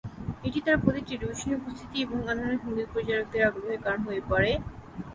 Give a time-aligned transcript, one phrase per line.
[0.43, 4.51] এটি তার প্রতি টেলিভিশনের উপস্থিতি এবং অন্যান্য সংগীত পরিচালকদের আগ্রহের কারণ হয়ে পড়ে।